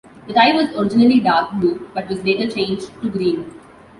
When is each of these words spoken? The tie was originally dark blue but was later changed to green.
The 0.25 0.33
tie 0.33 0.51
was 0.53 0.69
originally 0.75 1.19
dark 1.19 1.51
blue 1.59 1.87
but 1.93 2.09
was 2.09 2.23
later 2.25 2.49
changed 2.49 2.89
to 3.03 3.09
green. 3.11 3.53